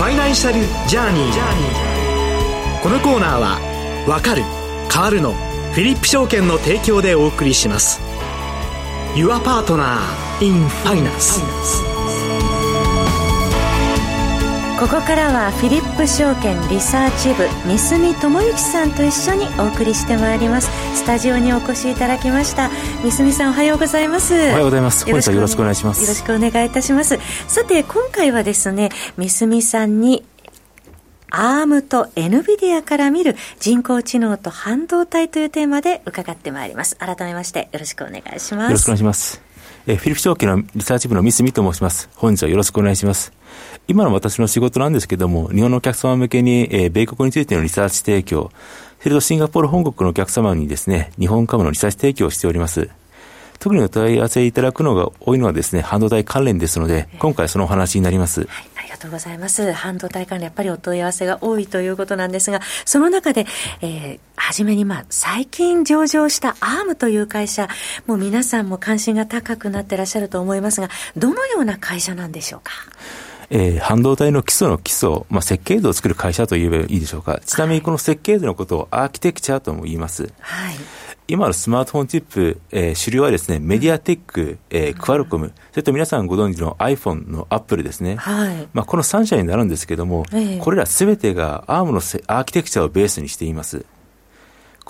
[0.00, 2.82] ファイナンシャルジャーニー。
[2.82, 3.60] このコーナーは
[4.08, 4.44] 「わかる
[4.90, 5.34] 変わるの」
[5.72, 8.00] フィリップ証券の提供でお送りします。
[9.14, 9.98] Your Partner
[10.40, 11.42] in Finance
[14.80, 22.70] ここからはフィリップ証券リサーチ部三住智之さんと一緒にお送りしてまいりますスタジオにお越しいただきました
[23.02, 28.88] 三住さんおはようございますおはようございますよろしくお願いしますよろしくお願いいたしますさて今回はですね
[29.18, 30.24] 三住さんに
[31.28, 36.96] アームと NVIDIA から見る人工知能と半導体というテーマで伺ってまいります。
[36.96, 38.64] 改めましてよろしくお願いします。
[38.64, 39.49] よろしくお願いします。
[39.90, 42.08] えフィリップ証券のリサーチ部の三住と申します。
[42.14, 43.32] 本日はよろしくお願いします。
[43.88, 48.52] 今の私の仕事なんですけども、日本のお客様向けに、えー、米国についてのリサーチ提供、
[49.00, 52.88] それとシンガポール本国のお客様にですね、日本株のリサーチ提供をしております。
[53.60, 58.40] 特にお問い合わせいただくのが多いのはですね、半導体関連ですので、今回そのお話になります。
[58.40, 59.70] はい、ありがとうございます。
[59.72, 63.46] 半導体関連、やっぱりお問い合わせが多いということなんですが、その中で、
[63.82, 67.68] えー、初めにまあ、最近上場したアームという会社、
[68.06, 72.72] もう皆さんも関心が高くなってらっしゃると思いますが、どのような会社なんでしょうか？
[73.50, 77.40] えー、半導体の基礎の基礎、まあ、設計図を作る会社と言えばいいでしょうか。
[77.44, 80.32] ちなみにこの設計図のことをアーキテクチャとも言います。
[80.40, 80.76] はい。
[81.26, 88.16] 今のスマートフォンチップ、えー、主流はですね、メディアテック、えー、クアルコム、それと皆さんご存知の iPhone のアップルですね。
[88.16, 88.68] はい。
[88.72, 93.84] まあ、この3社になるんですけども、えー、これらすべてが ARM のアーキテクチャをベースにしています。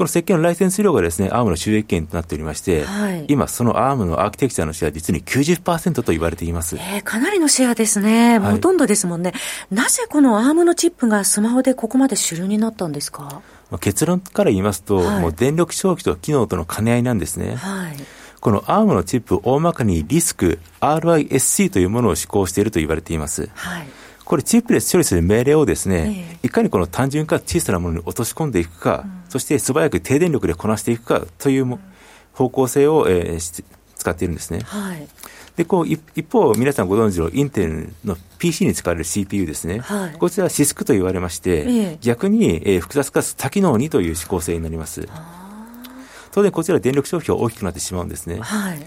[0.01, 6.77] この設計のライセンス料がですね、ARM の収益権となっておりまして、はい、今その ARM のアーキテクチャのシェア実に90%と言われています。
[6.77, 8.39] えー、かなりのシェアですね。
[8.39, 9.35] ほとんどですもんね。
[9.71, 13.43] なぜこの ARM のチップがスマホでここまで主流になったんですか？
[13.81, 17.57] 結論から言いますと、はい、もう電力消費と機能との兼ね合いなんですね。
[17.57, 17.97] はい、
[18.41, 23.51] この ARM のチップ、大まかにリスク、RISC というものを施行していると言われています。
[23.55, 23.87] はい、
[24.31, 31.79] これ、チップレス処理する命令をですね、えー、いかにこの単純か小さなものに落とし込んでいくか、うん、そして素早く低電力でこなしていくかという
[32.33, 33.65] 方向性を、えー、
[33.97, 34.61] 使っているんですね。
[34.61, 35.09] はい
[35.57, 39.81] で、こう、一方、皆さんご存知のインテルの PC に使われる CPU ですね。
[39.81, 45.09] はい、こちらはシスクと言われまして、ええ、逆に、えー、複雑かつ多機能にという指向性になります。
[46.31, 48.39] 当然、こちら電力消費が大きくなってしまうんですね。
[48.41, 48.79] はい、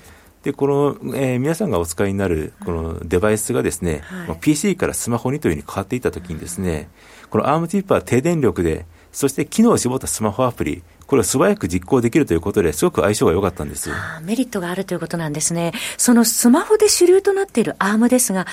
[0.44, 6.90] で、この、えー、皆さんがお使いになるこのデバイスがですね、はい、PC からスマホにというふうに変わっていったときにですね、
[7.30, 13.90] この ARM チップは低電力で、そして機能を絞ったスマホアプリ、これを素早く実行できるということですごく相性が良かったんです
[14.24, 15.72] メリットがあるということなんですね。
[15.98, 18.48] そのスマホで主流となっているアームですが、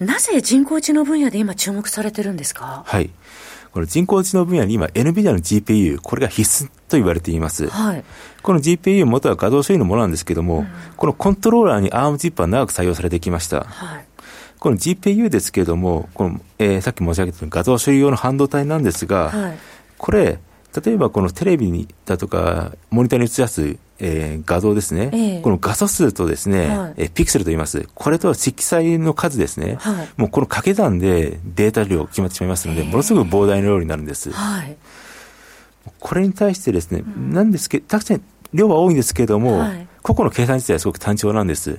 [0.00, 2.82] なぜ人工知能分野で今注目されてるんですか？
[2.86, 3.10] はい。
[3.76, 7.68] この人工知能分野に今 NVIDIA の GPU、これが必須と言われています。
[7.68, 8.04] はい。
[8.42, 13.64] この GPU 元は画像処理のものなんですけども、うん、このコントローラーに ARM チップは長く採用されてきました。
[13.64, 14.06] はい。
[14.58, 19.58] この GPU ですけれども、この、えー、さっき申し上げた画像処理用の半導体なんですが、はい、
[19.98, 20.38] これ、
[20.84, 27.88] 例えばこのテレビにだとか、モニターに映し出す、えー、画像ですね、えー、この画素数とですね、はい、えー、ピクセルと言います。
[27.94, 34.30] これと色彩の数ですね、はい、もうこの掛け算でデータ量決まってしまいますので、ものすごく膨大な量になるんです。
[34.32, 34.76] はい、
[35.98, 38.22] これに対してですね、うん、なんですけど、たくさん
[38.52, 41.78] 量は多いんですけれども、はい、個々の計算自体はすごく単調なんです。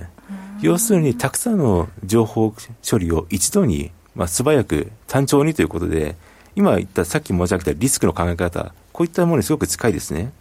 [0.60, 2.52] 要するに、たくさんの情報
[2.88, 6.16] 処理を一度に、まあ、素早く単調にということで、
[6.56, 10.32] 今言ったさっき申し上げたリスクの考え方、こういったものにすごく近いですね。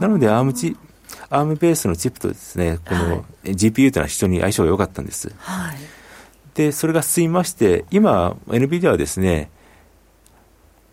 [0.00, 0.76] なので、アームチ、
[1.30, 5.32] アームベースのチップとですね、この GPU というのは非常に相性が良かったんです。
[5.38, 5.76] はい、
[6.56, 9.48] で、それが進みまして、今、NVIDIA はですね、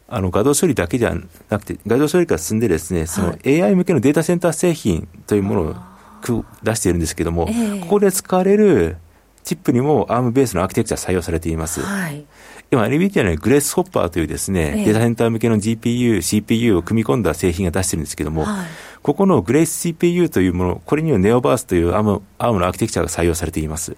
[0.07, 1.15] あの画像処理だけじゃ
[1.49, 7.47] なくて、画像処理から進んでですね、その AI 向けのデータセンター製品というものを出しているんですけれども、
[7.81, 8.97] ここで使われる
[9.43, 11.81] チップにも ARM ベースのアーキテクチャ採用されています。
[11.81, 12.25] はい、
[12.71, 18.65] 今、NVIDIA のグレースホッパーというですね、えー、データセンター向けの GPU、CPU を組み込んだ製品が出してるんですけども、はい、
[19.01, 23.95] ここのグレース CPU というもの、これにはネオバースという ARM, ARM のアーキテクチャが採用されています。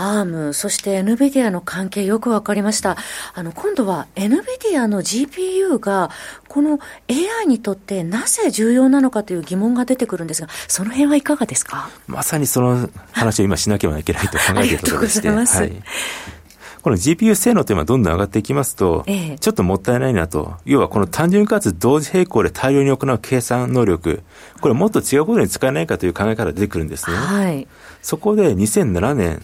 [0.00, 2.96] アーム、そして NVIDIA の関係よくわかりました。
[3.34, 6.10] あの、今度は NVIDIA の GPU が、
[6.46, 6.78] この
[7.10, 11.90] AI にとってなぜ重要なのかという疑問が出てくるんですが、その辺はいかがですか？
[12.06, 15.28] まさにその話を今しなければいけないと考えているところでして。
[15.28, 15.82] ありがとうございます。
[15.82, 16.37] はい
[16.82, 20.54] この GPU 性能というのはどんどん上がっていきますと、ええ、ちょっともったいないなと。
[20.64, 24.22] 要はこの単純かつ同時並行で大量に行う計算能力、
[24.60, 27.16] これもっと違うことに使えないかという考え方が出てくるんですね。
[27.16, 27.66] はい、
[28.02, 29.42] そこで2007年、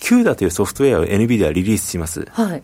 [0.00, 2.26] CUDA というソフトウェアを NVIDIA はリリースします。
[2.30, 2.62] はい、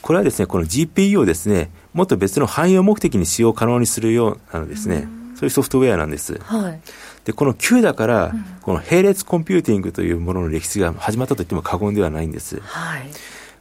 [0.00, 6.38] これはですね、この GPU をですね、もっと別の汎用目的に使用可能にするようなですね、そういうソフトウェアなんです。
[6.42, 6.80] はい
[7.24, 12.60] で、この CUDA から、この並列コンピューティングというものの歴史が始まったと言っても過言ではないんです。
[12.60, 13.06] はい。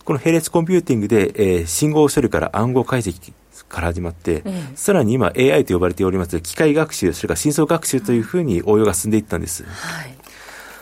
[0.03, 3.33] この並列コンピューティングで、えー、信号処理から暗号解析
[3.69, 9.63] から始まって、ええ、さらに今 AI と呼ばれております機械学習、それから深層学習というふうに応用が進んでいったんです。
[9.63, 10.15] はい、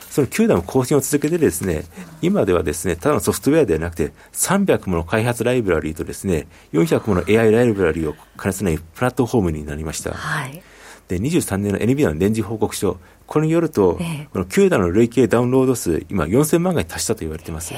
[0.10, 1.86] その9段の更新を続けてですね、
[2.22, 10.12] 今ではですね、ただのソフトウェアではなくて、300もの開発ライブラリーとですね、400もの AI ライブラリーを兼ね備えるプラットフォームになりました。
[10.12, 10.62] はい、
[11.10, 17.74] で、23年の NVIDIA の年次報告書、これによると、えこの9段の累計ダウンロード数、今4000万回達したと言われています。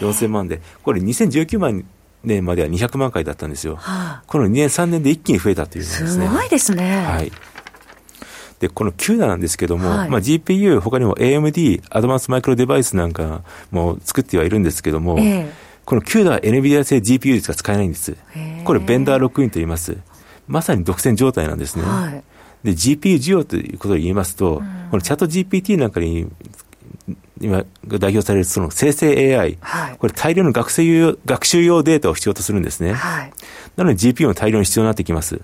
[0.00, 0.60] 4000万で。
[0.82, 1.84] これ2019万
[2.24, 3.76] 年までは200万回だったんですよ。
[3.76, 6.26] はあ、この2年、3年で一気に増えたというですね。
[6.26, 7.06] すごいですね。
[7.06, 7.30] はい。
[8.58, 15.48] で、この CUDA なんですけども、はい、まあ、GPU、他にも AMD、アドバンスマイクロデバイスなんかも作ってはいるんですけども、えー、
[15.84, 18.16] この CUDA は NVIDIA 製 GPU しか使えないんです。
[18.64, 19.96] これ、ベンダーロックインと言います。
[20.46, 21.84] まさに独占状態なんですね。
[21.84, 22.24] はい、
[22.64, 26.26] で、GPU 需要ということで言いますと、うん、このチャット GPT なんかに
[27.40, 32.94] 今代表されるその生成 AI、はい、これ大量の学生用学習用データを必要とするんですね。
[32.94, 33.32] はい、
[33.76, 35.40] なので GPU も大量に必要になってきます。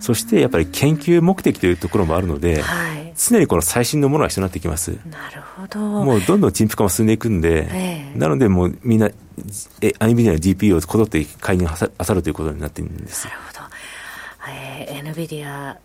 [0.00, 4.90] そしてやっぱり研究目的というところもあるので、はい、常にこの最新のものが必要になってきます。
[5.10, 5.80] なるほど。
[5.80, 9.08] もうどんどん陳腐化も進んでいくんで、えー、なのでもうみんな、
[9.80, 13.26] え、アニメディアの GPU をこぞって買いにあさるということになっているんです。
[13.26, 13.55] なるほど。
[14.48, 15.76] えー、NVIDIA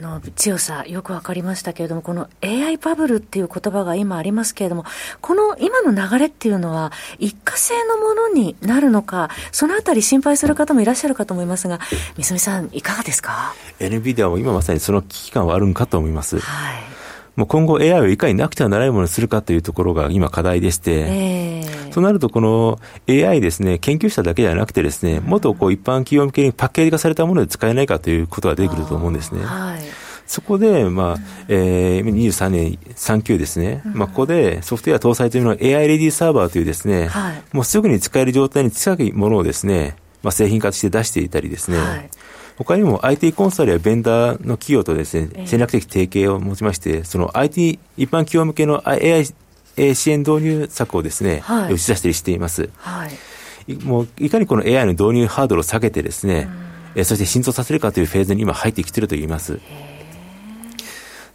[0.00, 4.84] の強さ、よく分かりましたけれども、この AI バブルっていう言葉が今ありますけれども、
[5.20, 11.80] この今の流れっていうのは、一過性のものになるのか、そのあたり心配する方もいらっしゃるかと思いますが、
[12.16, 16.38] 三住さん、いかがですか ?NVIDIA も今まさにその危機感はあるんかと思います。
[16.38, 16.98] はい
[17.38, 21.57] もう今後 AI をいかになくてはならないものにするかというところが今課題でして、えー、
[21.90, 29.44] となるとこの AI ですね、研究者だけではなくてですね、もっとこう一般企業向けにパッケージ化されたもので使えないかということが出てくると思うんですね。
[29.44, 29.80] はい。
[30.28, 31.16] そこで、まあ、
[31.48, 33.80] えー、23年3級ですね。
[33.84, 42.10] まあ、ここでソフトウェア搭載というのは AI レディーサーバーというですね、はい、もうすぐに使える状態に近いものをですね、まあ、製品化して出していたりですね、はい、
[42.58, 49.24] 他にも IT コンサルやベンダーの企業とですね、戦略的提携を持ちまして、その IT 一般企業向けの AI
[49.94, 52.70] 支援導入策をですね、はい、打ち出したりしています。
[52.76, 53.08] は
[53.68, 56.48] い、もういかにこの AI の導入ハードルを下げてですね、
[56.94, 59.60] えそして浸透させるかというフェーズに今入ってきていると言います。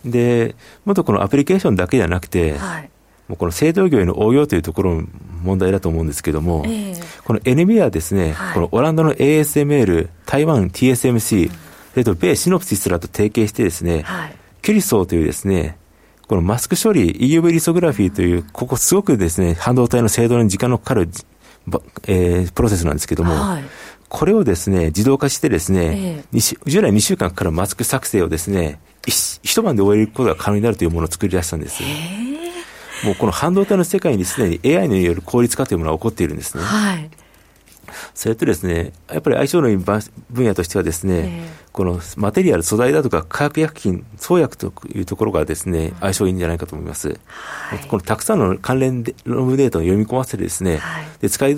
[0.05, 0.55] で、
[0.85, 2.89] もっとこのアプリケーションだけじゃなくて、はい、
[3.27, 5.07] もうこの製造業への応用というところも
[5.43, 15.77] 問題だと思うんですけども、えー、この NB はですね、はい、このオランダの ASML、台湾 TSMC、それと米シノプシスらと提携してですね、はい、キュリソーというですね、
[16.33, 21.07] このマスク処理、EUV リソグラフィーという、ここすごくですね、半導体の精度に時間のかかる、
[22.07, 23.63] えー、プロセスなんですけども、はい、
[24.09, 31.83] これをですね、自動化してですね、えー、従来2週間かかるマスク作成をですね、一晩で終えることが可能になるというものを作り出したんです。
[31.83, 32.33] えー
[33.03, 36.63] もうこの半導体の世界にすでに AI による効率化というものが起こっているんですね。
[36.63, 37.09] はい。
[38.13, 40.01] それとですね、やっぱり相性のいい分
[40.31, 47.09] 野としてはですね、えー、このマテリアル、素材だとか化学薬品、創薬というところがですね、相性いいんじゃないかと思います。
[47.09, 51.57] はい、このたくさんの関連論文データを読み込ませてですね、はい、で使い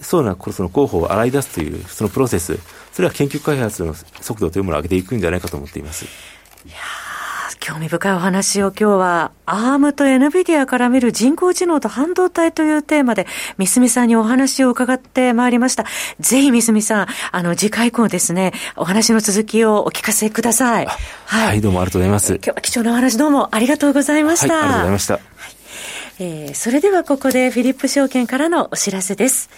[0.00, 2.58] そうなその候補を洗い出すというそのプロセス、
[2.92, 6.06] それは研究開発の速度というものを上げていくんじゃないかと思っています。
[6.64, 6.74] いや
[7.60, 13.26] 興味深いお話を今日は、アームと NVIDIA から見る人工知能と半導体というテーマで、
[13.58, 15.84] 三住さんにお話を伺ってまいりました。
[16.18, 20.86] ぜひ三住さん、あの、次回以降ですね、お話の続きをお聞かせください。
[20.86, 22.34] はい、はい、どうもありがとうございます。
[22.36, 24.54] 今日は貴重なお話どうもありがとうございました。
[24.54, 25.14] はい、ありがとうございました。
[25.14, 25.22] はい、
[26.18, 29.50] えー、それではここでフィリップ証券からのお知らせです。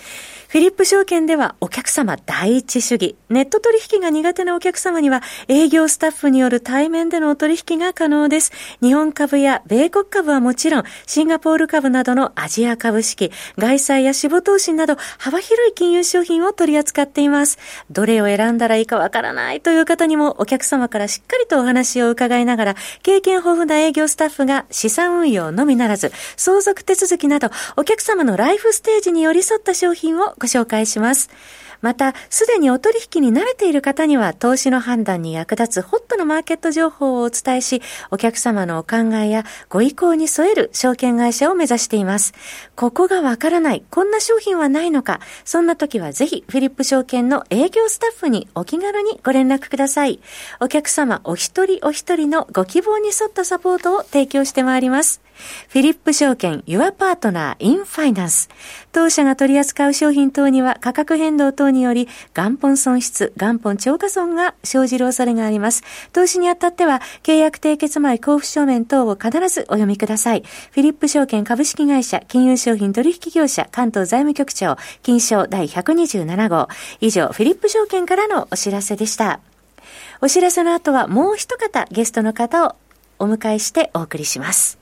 [0.53, 3.17] フィリップ証券ではお客様第一主義。
[3.31, 8.53] ネット取引が苦手なお客様には営業スタッフによる対面でのお取引が可能です。
[8.83, 17.57] 日本株や米国株はもちろん、シンガポール株などのアジア株式、外債や死亡投資など幅広い金融商品を取り扱っています。
[17.91, 31.31] どれを選んだらいいかわからないという方にもお客様からしっかりとお話を伺いながら、経験豊富な営業スタッフが資産運用のみならず、相続手続きなどお客様のライフステージに寄り添った商品をご紹介します。
[31.83, 37.83] また、すでにお取引に慣れている方には、投資の判断に役立つホットのマーケット情報をお伝えし、
[38.13, 42.35] お客様のお考えやご意向に添える証券会社を目指しています。
[42.77, 50.21] ここがわからない、こんな商品はないのか、そんな時はぜひ、フィリップ証券の営業スタッフにお気軽にご連絡ください。
[50.61, 55.21] お客様お一人お一人のご希望に沿ったサポートを提供してまいります。
[55.69, 58.51] フィリップ証券 Your Partner in Finance
[58.93, 65.83] 当社が取り扱う商品等には価格変動等により、元本損失、元本超過損が生じる恐れがあります。
[66.12, 70.43] 投資にあたっては、契約締結前交付書面等を必ずお読みください。
[70.73, 76.69] フィリップ証券株式会社、金融商品取引業者、関東財務局長、金賞第127号。
[77.01, 79.41] 以上、フィリップ証券からのお知らせでした。
[80.21, 82.77] お知らせの後はもう一方ゲストの方を
[83.19, 84.82] お迎えしてお送りします。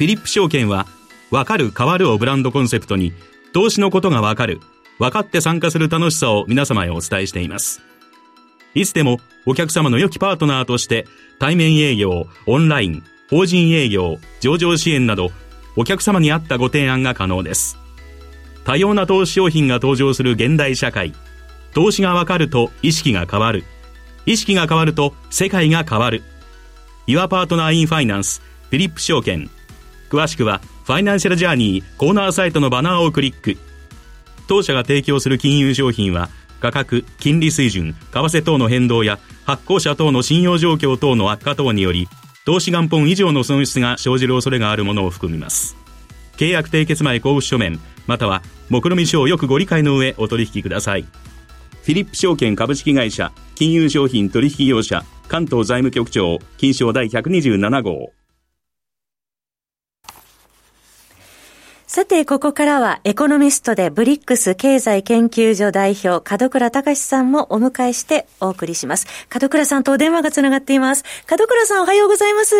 [0.00, 0.86] フィリップ証券は、
[1.30, 3.12] わかる変わるをブランドコンセプトに、
[3.52, 4.58] 投資のことがわかる、
[4.98, 7.82] 分かって参加する楽しさを皆様へお伝えしています。
[8.72, 11.06] いつでもお客様の良きパートナーとして
[11.38, 15.32] 対面営業、オンライン、法人営業、上場支援など
[15.76, 17.76] お客様に合ったご提案が可能です。
[18.64, 21.12] 多様な投資商品が登場する現代社会。
[21.74, 23.64] 投資がわかると意識が変わる。
[24.24, 26.22] 意識が変わると世界が変わる。
[27.06, 28.40] Your Partner in Finance
[28.70, 29.50] フィリップ証券。
[30.10, 33.56] 詳しくはファイナンシャルジャーニーコーナーサイトのバナーをクリック。
[34.48, 36.28] 当社が提供する金融商品は
[36.60, 42.06] 価格、金利水準、為替等の変動や発行者等の信用状況等の悪化等により、
[42.44, 45.76] 投資元本以上の損失が生じる恐れがあるものを含みます。
[46.36, 51.02] 契約締結前交付書面、または、目論見書をよくご理解の上お取引ください。
[51.02, 58.19] フィリップ証券株式会社、金融商品取引業者、関東財務局長、金賞第127号。
[61.92, 69.08] さて、ここからはエコノミストでブリックス経済研究所代表、門倉隆さんもお迎えしてお送りします。
[69.34, 71.02] 門倉さんとお電話がつながっています。
[71.28, 72.54] 門倉さんおはようございます。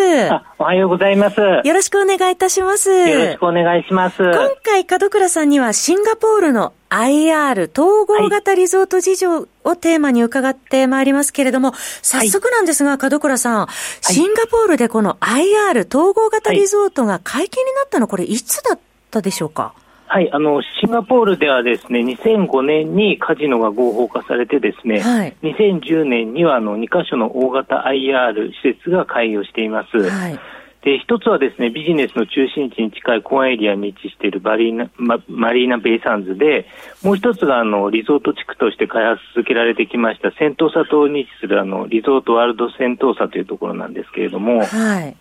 [0.59, 1.37] おはようございます。
[1.41, 2.91] よろしくお願いいたします。
[2.91, 4.17] よろしくお願いします。
[4.19, 11.73] 今回、門倉さんにはシンガポールの IR 統合型リゾート事情をテーマに伺ってまいりますけれども、
[12.03, 13.69] 早速なんですが、門倉さん、
[14.01, 19.75] シンガポールでこの IR 統合型リゾートが解禁になったの、これいつだったったでしょうか？
[20.07, 29.99] はい、あの、シンガポールではですね、2005年にカジノが合法化されてですね、はい、2010年にはあの2カ所の大型 IR 施設が開業しています。
[29.99, 30.39] はい
[30.83, 36.67] で、一つはですね、ビジネスの中心地に近い公園エリアに位置しているバリーナ、ま、マリーナベイサンズで、
[37.03, 44.65] もう一つがあの、リゾート地区として開発続けられてきました、セントーサ島に位置するあの、リゾートワールドセントーサというところなんですけれども。
[44.65, 45.17] はい。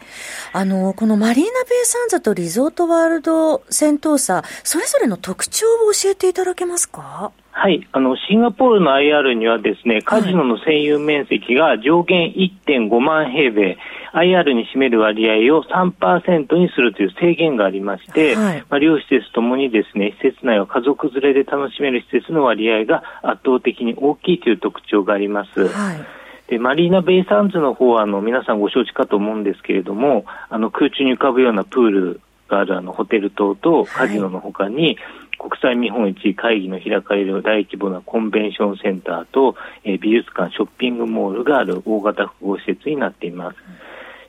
[0.54, 7.34] あの、このマリーナベイサンズとリゾートワールドセントーサ、それぞれの特徴を教えていただけますか？
[7.60, 12.34] はい、あのシンガポールの IR にはですねカジノの占有面積が上限
[12.66, 13.78] 1.5万平米、
[14.14, 25.68] はい、IR に占める割合を3%にするという制限がありまして、はい、まあ、両施設ともにですね施設内は家族連れで楽しめる施設の割合が圧倒的に大きいという特徴があります。
[25.68, 25.98] はい。
[26.48, 34.98] でマリーナ・ベイ・サンズの方はあの皆さんご承知かと思うんですけれどもあの空中に浮かぶようなプールがあるあのホテル棟とカジノのほかに、はい
[35.40, 39.56] 国際見本市会議の開かれる大規模なコンベンションセンターと、
[39.86, 43.58] え、美術館、ショッピングモールがある大型複合施設になっています。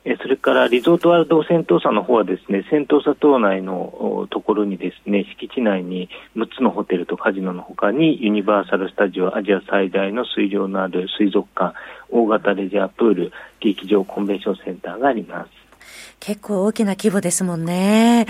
[0.03, 11.75] えそれからリゾートワールドセントーサの方はですね、セントーサ島内のところにですね、敷地内に6つのホテルとカジノのほかにユニバーサル・スタジオアジア最大の水量のある水族館、
[12.09, 15.60] 大型レジャープール、劇場コンベンションセンターがあります。
[16.21, 18.27] 結構大きな規模ですもんね。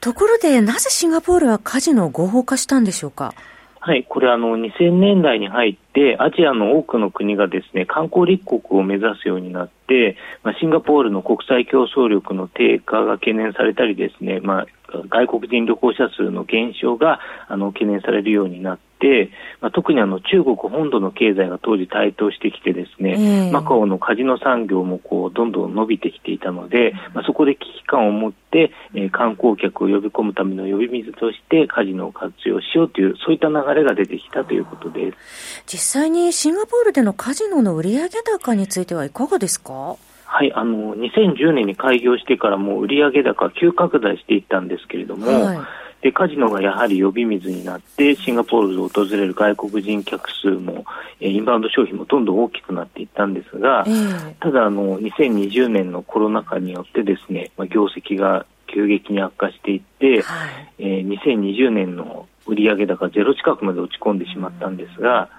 [0.00, 3.32] ところで、なぜシンガポールはカジノを合法化したんでしょうか？
[3.80, 14.66] はい、これあの2000年代に入ってアジアの多くの国がですね観光立国を目指すようになって、まあ、シンガポールの国際競争力の低下が懸念されたりですね、まあ、
[15.08, 35.62] 外国人旅行者数の減少があの懸念されるようになって、まあ、特にあの中国本土の経済が当時台頭してきてですね、えー、マカオのカジノ産業もこうどんどん伸びてきていたので、まあ、そこで危機感を持って、えー、観光客を呼び込むための呼び水としてカジノを活用しようというそういった流れが出てきたということです。
[35.66, 39.96] 実際にシンガポールでのカジノの売上高についてはいかがですか？
[40.26, 45.58] はい、あの2010年に開業してからも売上高急拡大していったんですけれども、はい、
[46.02, 50.84] でカジノがやはり呼び水になってシンガポールを訪れる外国人客数も、
[51.20, 65.30] えインバウンド消費もどんどん大きくなっていったんですが、えー、ただあの2020年のコロナ禍によってですね、まあ、業績が急激に悪化していって、はい、えー、2020年の売上高ゼロ近くまで落ち込んでしまったんですが、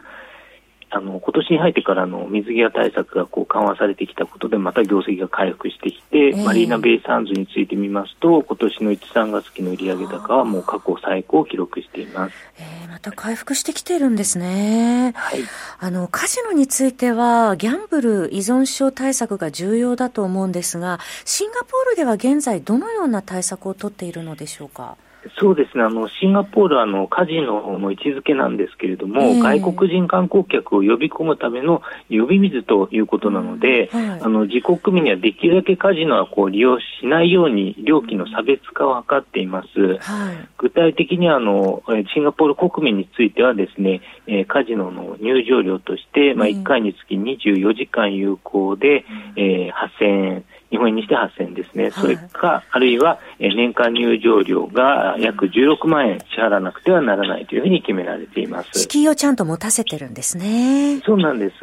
[0.92, 15.42] あの今年に入ってからの水際対策がこう緩和されてきたことでまた業績が回復してきて、えー、マリーナ・ベイ・サンズについてみますと今年の1、3月期の売上高はもう過去最高を記録しています、えー、また回復してきてるんですね、はい、
[15.80, 24.98] あのカジノについてはギャンブル依存症対策が重要だと思うんですがシンガポールでは現在どのような対策を取っているのでしょうか？
[25.40, 25.84] そうですね。
[25.84, 39.98] あのシンガポールはあのカジノの位置づけなんですけれども、えー、外国人観光客を呼び込むための呼び水ということなので、はい、あの自国民にはできるだけカジノはこう利用しないように料金の差別化を図っています。
[39.98, 41.84] はい、具体的にあの
[42.14, 58.80] シンガポール国民についてはですね、えー、カジノの入場料として、まあ、1回につき24時間有効で、えー、8000円日本円にして8000円ですね、はい、それか、あるいは年間入場料が約16万円支払わなくてはならないというふうに決められています。
[58.80, 61.02] 敷居をちゃんと持たせてるんですね。
[61.06, 61.56] そうなんです。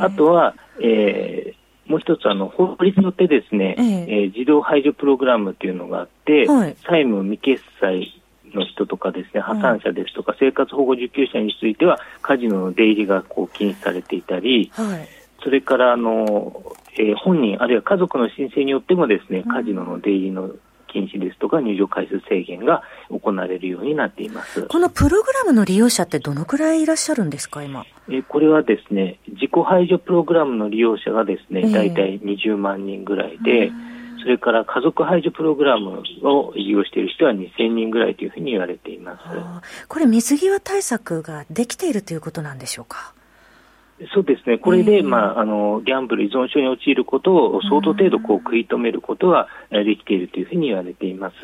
[0.00, 8.22] あとは、えー、もう一つあの法律によってですね、えー、えー、自動排除プログラムというのがあって、はい、債務未決済
[8.54, 15.08] の人とかですね、破産者ですとか、生活保護受給者については、カジノの出入りがこう禁止されていたり、はい、
[15.42, 16.62] それからあの、
[16.98, 20.50] えー、本人、あるいは家族の申請によってもですね、カジノの出入りの
[20.88, 24.62] 禁止ですとか、入場回数制限が行われるようになっています。
[24.62, 27.84] このプログラムの利用者って、どのくらいいらっしゃるんですか、今？
[28.08, 33.70] えこれはですね、自己排除プログラムの利用者がですね、大体20万人ぐらいで、
[34.22, 39.86] それから家族排除プログラムを利用している人は2000人ぐらいというふうに言われています。
[39.86, 43.12] これ、水際対策ができているということなんでしょうか？
[44.12, 51.36] そうですね、これで、まあ、あのギャンブル依存症に陥ることを相当程度こう食い止めることはできているというふうに言われています。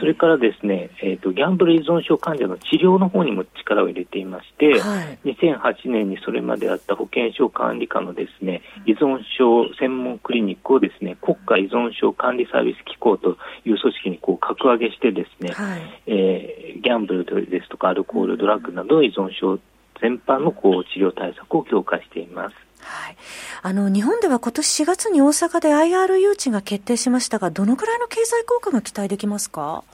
[0.00, 13.36] それからですね、えーと、ギャンブル依存症患者の治療の方にも力を入れていまして、はい、2008年にそれまであった保健所管理課のですね依存症専門クリニックをですね国家依存症管理サービス機構と
[13.66, 19.58] いう組織にこう格上げしてですね、はい、えー、ギャンブルですとかアルコール、ドラッグなどの依存症
[20.00, 22.56] 全般のこう治療対策を強化しています。
[22.82, 23.16] はい、
[23.62, 29.84] あの日本では今年4月に大阪で IR 誘致が決定しましたが、どのくらいの経済効果が期待できますか？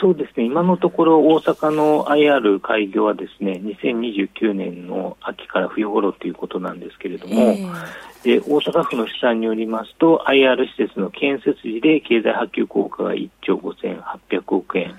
[0.00, 14.94] そうですね、今のところ大阪の IR 開業はですね2029年の秋から冬頃ということなんですけれども、えー、で大阪府の試算によりますと IR 施設の建設時で経済波及効果が1兆5800億円。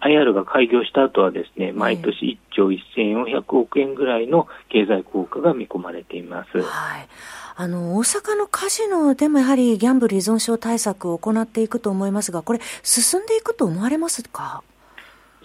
[0.00, 6.62] IR が開業した後はですね、毎年1兆1400億円ぐらいの経済効果が見込まれています。
[6.62, 7.08] はい。
[7.56, 14.62] あの、大阪のカジノでもやはりギャンブル依存症対策を行っていくと思いますが、これ進んでいくと思われますか？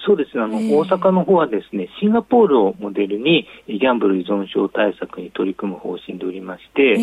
[0.06, 0.44] そうですね。
[0.44, 6.96] あの、えー、大阪の方はですねシンガポールをモデルにギャンブル依存症対策に取り組む方針でおりまして、え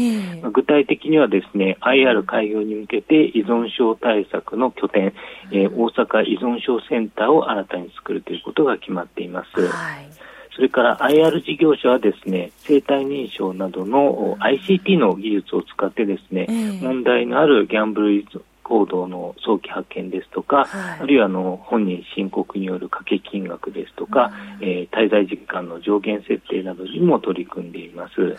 [0.43, 5.15] ー、具体的にはですね IR 開業に向けて依存症対策の拠点、
[5.51, 9.67] えー、大阪依存症センターを新たに作るということが決まっています。
[9.67, 10.07] はい。
[10.55, 16.47] それから IR 事業者はですね生体認証などの ICT の技術を使ってですね、
[16.83, 24.31] 問題のあるギャンブル依存行動の早期発見ですとか、はい、あるいはあの本人申告による掛け金額ですとか、
[24.61, 28.21] うん、えー、滞在時間の上限設定などにも取り組んでいます。
[28.21, 28.37] はい、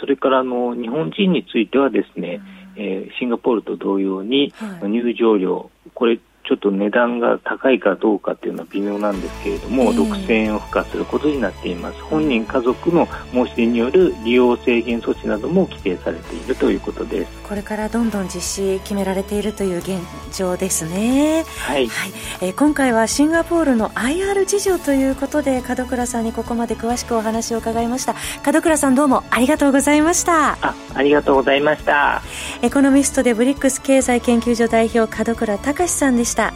[0.00, 2.40] それからあの日本人についてはですね、
[2.76, 6.18] うん、えー、シンガポールと同様に入場料、これ
[6.50, 12.00] ちょっと値段が高いかどうかっていうのは微妙なんですけれども、えー、6000円を付加することになっています。
[12.02, 17.30] 本人家族の申し出による利用制限措置なども規定されているということです。
[17.48, 20.00] これからどんどん実施決められているという現
[20.36, 21.44] 状ですね。
[21.68, 22.10] はい、はい、
[22.40, 28.16] えー、今回はシンガポールの IR 事情ということで門倉さんにここまで詳しくお話を伺いました。
[28.44, 30.58] 門倉さんどうもありがとうございました。
[30.60, 32.22] あありがとうございました
[32.62, 36.50] エコノミストでブリックス経済研究所代表門倉隆さんでした。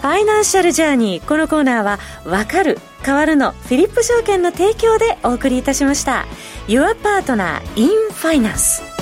[0.00, 1.26] ファイナンシャルジャーニー。
[1.26, 6.26] このコーナーはわかる変わるのフィリップ証券の提供でお送りいたしました。
[6.68, 8.97] Your Partner in Finance